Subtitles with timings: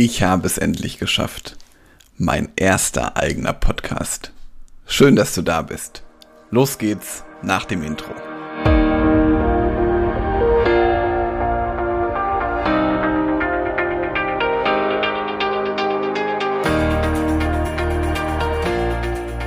[0.00, 1.56] Ich habe es endlich geschafft.
[2.16, 4.30] Mein erster eigener Podcast.
[4.86, 6.04] Schön, dass du da bist.
[6.52, 8.14] Los geht's nach dem Intro.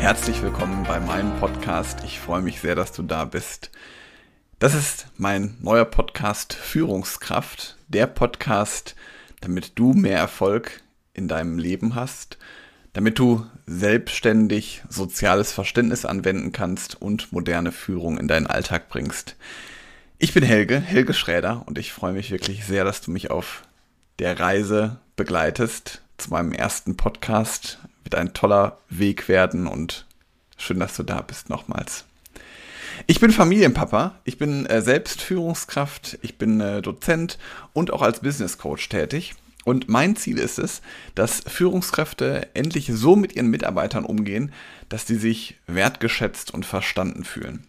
[0.00, 2.00] Herzlich willkommen bei meinem Podcast.
[2.04, 3.70] Ich freue mich sehr, dass du da bist.
[4.58, 8.96] Das ist mein neuer Podcast Führungskraft, der Podcast,
[9.42, 10.80] damit du mehr Erfolg
[11.12, 12.38] in deinem Leben hast,
[12.94, 19.36] damit du selbstständig soziales Verständnis anwenden kannst und moderne Führung in deinen Alltag bringst.
[20.18, 23.62] Ich bin Helge, Helge Schräder und ich freue mich wirklich sehr, dass du mich auf
[24.18, 27.78] der Reise begleitest zu meinem ersten Podcast.
[28.04, 30.06] Wird ein toller Weg werden und
[30.56, 32.04] schön, dass du da bist nochmals.
[33.06, 37.38] Ich bin Familienpapa, ich bin äh, selbst Führungskraft, ich bin äh, Dozent
[37.72, 39.34] und auch als Business Coach tätig.
[39.64, 40.82] Und mein Ziel ist es,
[41.14, 44.52] dass Führungskräfte endlich so mit ihren Mitarbeitern umgehen,
[44.88, 47.64] dass sie sich wertgeschätzt und verstanden fühlen.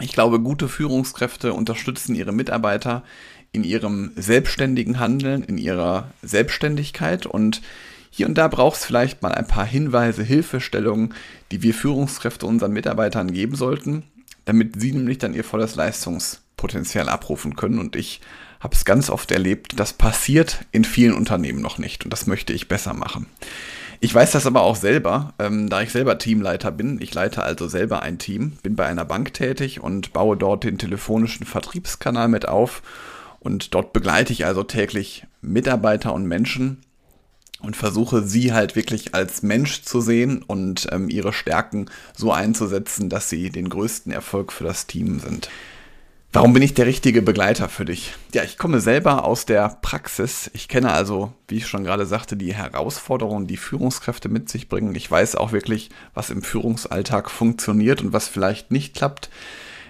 [0.00, 3.02] Ich glaube, gute Führungskräfte unterstützen ihre Mitarbeiter
[3.50, 7.62] in ihrem selbstständigen Handeln, in ihrer Selbstständigkeit und
[8.10, 11.14] hier und da braucht es vielleicht mal ein paar Hinweise, Hilfestellungen,
[11.50, 14.04] die wir Führungskräfte unseren Mitarbeitern geben sollten,
[14.48, 17.78] damit sie nämlich dann ihr volles Leistungspotenzial abrufen können.
[17.78, 18.22] Und ich
[18.60, 22.54] habe es ganz oft erlebt, das passiert in vielen Unternehmen noch nicht und das möchte
[22.54, 23.26] ich besser machen.
[24.00, 26.98] Ich weiß das aber auch selber, ähm, da ich selber Teamleiter bin.
[27.00, 30.78] Ich leite also selber ein Team, bin bei einer Bank tätig und baue dort den
[30.78, 32.82] telefonischen Vertriebskanal mit auf.
[33.40, 36.78] Und dort begleite ich also täglich Mitarbeiter und Menschen
[37.60, 43.08] und versuche sie halt wirklich als Mensch zu sehen und ähm, ihre Stärken so einzusetzen,
[43.08, 45.48] dass sie den größten Erfolg für das Team sind.
[46.30, 48.14] Warum bin ich der richtige Begleiter für dich?
[48.34, 50.50] Ja, ich komme selber aus der Praxis.
[50.52, 54.94] Ich kenne also, wie ich schon gerade sagte, die Herausforderungen, die Führungskräfte mit sich bringen.
[54.94, 59.30] Ich weiß auch wirklich, was im Führungsalltag funktioniert und was vielleicht nicht klappt.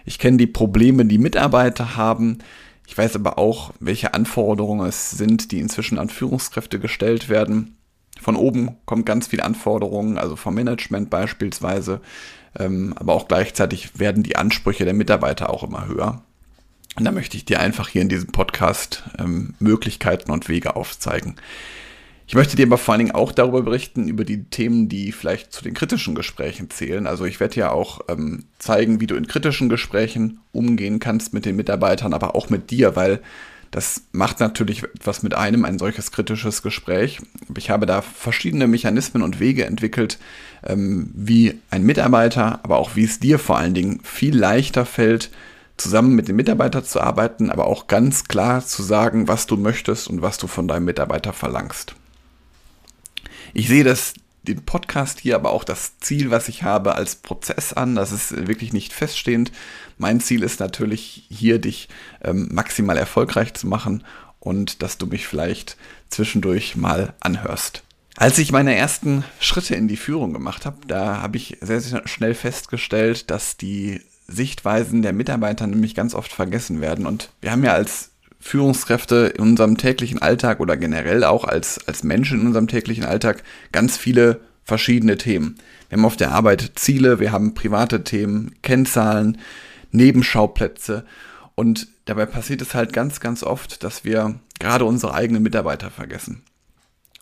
[0.05, 2.39] Ich kenne die Probleme, die Mitarbeiter haben.
[2.89, 7.77] Ich weiß aber auch, welche Anforderungen es sind, die inzwischen an Führungskräfte gestellt werden.
[8.19, 12.01] Von oben kommen ganz viele Anforderungen, also vom Management beispielsweise,
[12.59, 16.23] ähm, aber auch gleichzeitig werden die Ansprüche der Mitarbeiter auch immer höher.
[16.97, 21.37] Und da möchte ich dir einfach hier in diesem Podcast ähm, Möglichkeiten und Wege aufzeigen.
[22.29, 25.51] Ich möchte dir aber vor allen Dingen auch darüber berichten, über die Themen, die vielleicht
[25.51, 27.07] zu den kritischen Gesprächen zählen.
[27.07, 31.47] Also ich werde ja auch ähm, zeigen, wie du in kritischen Gesprächen umgehen kannst mit
[31.47, 33.23] den Mitarbeitern, aber auch mit dir, weil
[33.71, 37.19] das macht natürlich etwas mit einem, ein solches kritisches Gespräch.
[37.57, 40.19] Ich habe da verschiedene Mechanismen und Wege entwickelt,
[40.67, 45.31] ähm, wie ein Mitarbeiter, aber auch wie es dir vor allen Dingen viel leichter fällt,
[45.79, 50.09] zusammen mit dem Mitarbeiter zu arbeiten, aber auch ganz klar zu sagen, was du möchtest
[50.09, 51.95] und was du von deinem Mitarbeiter verlangst.
[53.55, 57.73] Ich sehe das den Podcast hier, aber auch das Ziel, was ich habe, als Prozess
[57.73, 57.95] an.
[57.95, 59.53] Das ist wirklich nicht feststehend.
[59.99, 61.89] Mein Ziel ist natürlich hier, dich
[62.23, 64.05] ähm, maximal erfolgreich zu machen
[64.41, 65.77] und dass du mich vielleicht
[66.09, 67.83] zwischendurch mal anhörst.
[68.17, 72.09] Als ich meine ersten Schritte in die Führung gemacht habe, da habe ich sehr, sehr
[72.09, 77.07] schnell festgestellt, dass die Sichtweisen der Mitarbeiter nämlich ganz oft vergessen werden.
[77.07, 78.11] Und wir haben ja als
[78.41, 83.43] Führungskräfte in unserem täglichen Alltag oder generell auch als, als Menschen in unserem täglichen Alltag
[83.73, 85.57] ganz viele verschiedene Themen.
[85.89, 89.39] Wir haben auf der Arbeit Ziele, wir haben private Themen, Kennzahlen,
[89.91, 91.05] Nebenschauplätze
[91.55, 96.43] und dabei passiert es halt ganz, ganz oft, dass wir gerade unsere eigenen Mitarbeiter vergessen.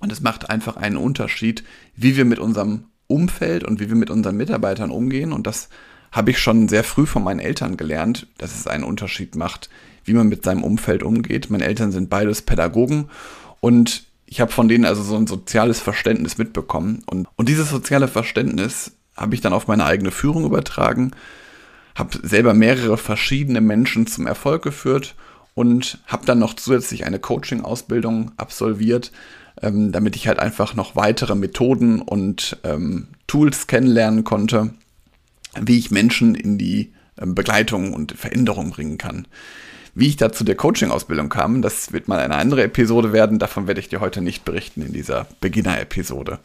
[0.00, 4.10] Und es macht einfach einen Unterschied, wie wir mit unserem Umfeld und wie wir mit
[4.10, 5.68] unseren Mitarbeitern umgehen und das
[6.12, 9.68] habe ich schon sehr früh von meinen Eltern gelernt, dass es einen Unterschied macht,
[10.04, 11.50] wie man mit seinem Umfeld umgeht.
[11.50, 13.10] Meine Eltern sind beides Pädagogen
[13.60, 17.02] und ich habe von denen also so ein soziales Verständnis mitbekommen.
[17.06, 21.12] Und, und dieses soziale Verständnis habe ich dann auf meine eigene Führung übertragen,
[21.94, 25.14] habe selber mehrere verschiedene Menschen zum Erfolg geführt
[25.54, 29.12] und habe dann noch zusätzlich eine Coaching-Ausbildung absolviert,
[29.62, 34.74] ähm, damit ich halt einfach noch weitere Methoden und ähm, Tools kennenlernen konnte,
[35.62, 39.26] wie ich Menschen in die ähm, Begleitung und Veränderung bringen kann.
[39.94, 43.38] Wie ich da zu der Coaching-Ausbildung kam, das wird mal eine andere Episode werden.
[43.38, 46.38] Davon werde ich dir heute nicht berichten in dieser Beginner-Episode.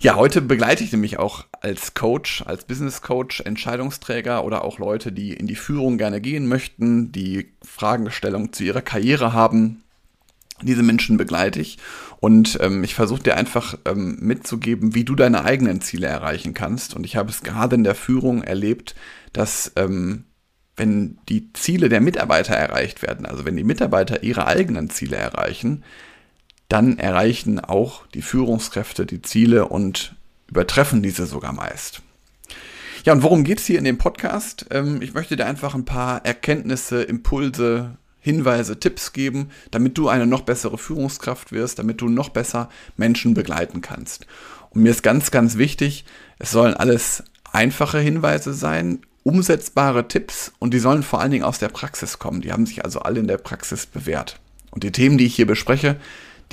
[0.00, 5.12] Ja, heute begleite ich nämlich auch als Coach, als Business Coach, Entscheidungsträger oder auch Leute,
[5.12, 9.81] die in die Führung gerne gehen möchten, die Fragestellungen zu ihrer Karriere haben.
[10.60, 11.78] Diese Menschen begleite ich
[12.20, 16.94] und ähm, ich versuche dir einfach ähm, mitzugeben, wie du deine eigenen Ziele erreichen kannst.
[16.94, 18.94] Und ich habe es gerade in der Führung erlebt,
[19.32, 20.24] dass ähm,
[20.76, 25.84] wenn die Ziele der Mitarbeiter erreicht werden, also wenn die Mitarbeiter ihre eigenen Ziele erreichen,
[26.68, 30.16] dann erreichen auch die Führungskräfte die Ziele und
[30.48, 32.02] übertreffen diese sogar meist.
[33.04, 34.66] Ja, und worum geht's hier in dem Podcast?
[34.70, 40.26] Ähm, ich möchte dir einfach ein paar Erkenntnisse, Impulse, Hinweise, Tipps geben, damit du eine
[40.26, 44.26] noch bessere Führungskraft wirst, damit du noch besser Menschen begleiten kannst.
[44.70, 46.04] Und mir ist ganz, ganz wichtig,
[46.38, 51.58] es sollen alles einfache Hinweise sein, umsetzbare Tipps und die sollen vor allen Dingen aus
[51.58, 52.40] der Praxis kommen.
[52.40, 54.40] Die haben sich also alle in der Praxis bewährt.
[54.70, 55.96] Und die Themen, die ich hier bespreche,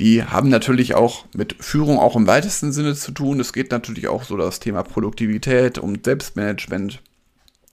[0.00, 3.38] die haben natürlich auch mit Führung auch im weitesten Sinne zu tun.
[3.38, 7.00] Es geht natürlich auch so das Thema Produktivität und Selbstmanagement,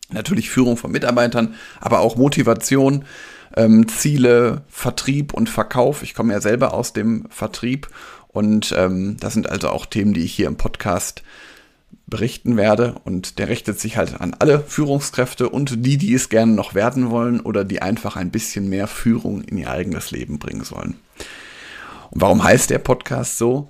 [0.10, 3.06] natürlich Führung von Mitarbeitern, aber auch Motivation,
[3.56, 6.04] ähm, Ziele, Vertrieb und Verkauf.
[6.04, 7.88] Ich komme ja selber aus dem Vertrieb
[8.28, 11.24] und ähm, das sind also auch Themen, die ich hier im Podcast
[12.08, 16.54] berichten werde und der richtet sich halt an alle Führungskräfte und die, die es gerne
[16.54, 20.64] noch werden wollen oder die einfach ein bisschen mehr Führung in ihr eigenes Leben bringen
[20.64, 20.96] sollen.
[22.12, 23.70] Und warum heißt der Podcast so?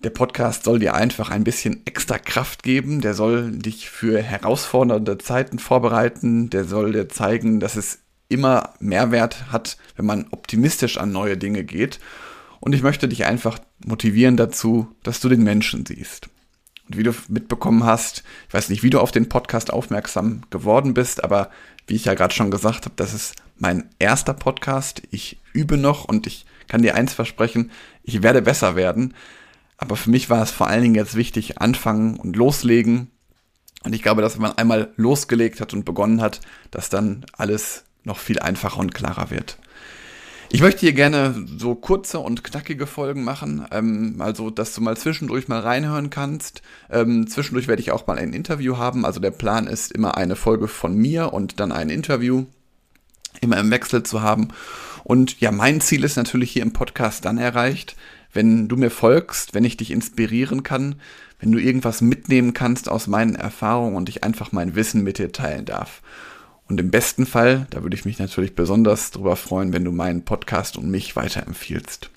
[0.00, 5.18] Der Podcast soll dir einfach ein bisschen extra Kraft geben, der soll dich für herausfordernde
[5.18, 11.12] Zeiten vorbereiten, der soll dir zeigen, dass es immer Mehrwert hat, wenn man optimistisch an
[11.12, 11.98] neue Dinge geht.
[12.60, 16.28] Und ich möchte dich einfach motivieren dazu, dass du den Menschen siehst.
[16.88, 20.94] Und wie du mitbekommen hast, ich weiß nicht, wie du auf den Podcast aufmerksam geworden
[20.94, 21.50] bist, aber
[21.86, 25.02] wie ich ja gerade schon gesagt habe, das ist mein erster Podcast.
[25.10, 27.70] Ich übe noch und ich kann dir eins versprechen,
[28.02, 29.14] ich werde besser werden.
[29.76, 33.10] Aber für mich war es vor allen Dingen jetzt wichtig, anfangen und loslegen.
[33.84, 36.40] Und ich glaube, dass wenn man einmal losgelegt hat und begonnen hat,
[36.70, 39.58] dass dann alles noch viel einfacher und klarer wird.
[40.50, 44.96] Ich möchte hier gerne so kurze und knackige Folgen machen, ähm, also dass du mal
[44.96, 46.62] zwischendurch mal reinhören kannst.
[46.90, 49.04] Ähm, zwischendurch werde ich auch mal ein Interview haben.
[49.04, 52.46] Also der Plan ist immer eine Folge von mir und dann ein Interview
[53.42, 54.48] immer im Wechsel zu haben.
[55.04, 57.96] Und ja, mein Ziel ist natürlich hier im Podcast dann erreicht,
[58.32, 60.96] wenn du mir folgst, wenn ich dich inspirieren kann,
[61.40, 65.30] wenn du irgendwas mitnehmen kannst aus meinen Erfahrungen und ich einfach mein Wissen mit dir
[65.30, 66.02] teilen darf.
[66.68, 70.24] Und im besten Fall, da würde ich mich natürlich besonders drüber freuen, wenn du meinen
[70.24, 72.10] Podcast und mich weiterempfiehlst.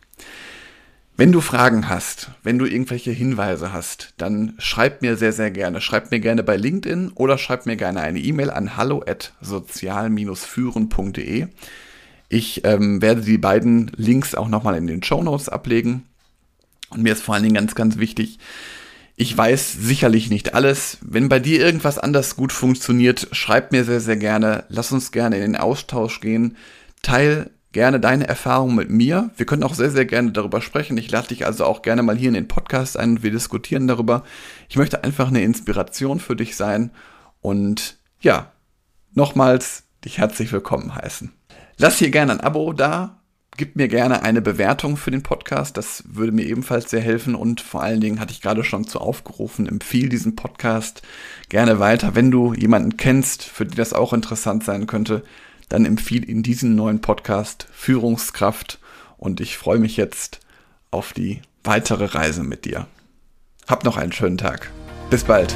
[1.15, 5.79] Wenn du Fragen hast, wenn du irgendwelche Hinweise hast, dann schreib mir sehr, sehr gerne.
[5.79, 11.47] Schreib mir gerne bei LinkedIn oder schreib mir gerne eine E-Mail an hallo at sozial-führen.de.
[12.29, 16.05] Ich ähm, werde die beiden Links auch nochmal in den Show Notes ablegen.
[16.89, 18.39] Und mir ist vor allen Dingen ganz, ganz wichtig,
[19.21, 20.97] ich weiß sicherlich nicht alles.
[21.01, 24.63] Wenn bei dir irgendwas anders gut funktioniert, schreib mir sehr, sehr gerne.
[24.69, 26.57] Lass uns gerne in den Austausch gehen.
[27.03, 29.29] Teil gerne deine Erfahrungen mit mir.
[29.37, 30.97] Wir können auch sehr, sehr gerne darüber sprechen.
[30.97, 33.87] Ich lade dich also auch gerne mal hier in den Podcast ein und wir diskutieren
[33.87, 34.23] darüber.
[34.69, 36.89] Ich möchte einfach eine Inspiration für dich sein
[37.41, 38.51] und ja,
[39.13, 41.31] nochmals dich herzlich willkommen heißen.
[41.77, 43.20] Lass hier gerne ein Abo da.
[43.57, 45.75] Gib mir gerne eine Bewertung für den Podcast.
[45.77, 47.35] Das würde mir ebenfalls sehr helfen.
[47.35, 51.01] Und vor allen Dingen hatte ich gerade schon zu aufgerufen, empfiehl diesen Podcast
[51.49, 52.15] gerne weiter.
[52.15, 55.23] Wenn du jemanden kennst, für die das auch interessant sein könnte,
[55.69, 58.79] dann empfiehl ihn diesen neuen Podcast Führungskraft.
[59.17, 60.39] Und ich freue mich jetzt
[60.89, 62.87] auf die weitere Reise mit dir.
[63.67, 64.71] Hab noch einen schönen Tag.
[65.09, 65.55] Bis bald.